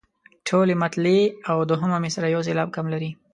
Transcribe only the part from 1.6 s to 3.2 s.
دوهمه مصرع یو سېلاب کم لري.